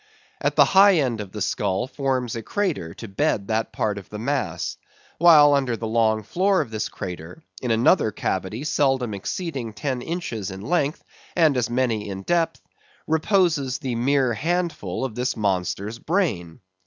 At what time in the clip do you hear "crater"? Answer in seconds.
2.41-2.95